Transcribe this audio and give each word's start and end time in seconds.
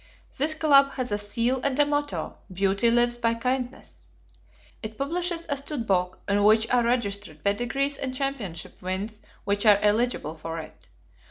This 0.35 0.55
club 0.55 0.93
has 0.93 1.11
a 1.11 1.19
seal 1.19 1.61
and 1.63 1.77
a 1.77 1.85
motto: 1.85 2.35
"Beauty 2.51 2.89
lives 2.89 3.17
by 3.17 3.35
kindness." 3.35 4.07
It 4.81 4.97
publishes 4.97 5.45
a 5.47 5.55
stud 5.57 5.85
book 5.85 6.17
in 6.27 6.43
which 6.43 6.67
are 6.71 6.83
registered 6.83 7.43
pedigrees 7.43 7.99
and 7.99 8.11
championship 8.11 8.81
wins 8.81 9.21
which 9.43 9.63
are 9.67 9.77
eligible 9.77 10.33
for 10.33 10.57
it. 10.57 10.87